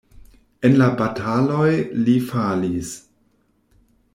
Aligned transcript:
En 0.69 0.77
la 0.77 0.87
bataloj 1.01 1.69
li 2.07 2.17
falis. 2.31 2.91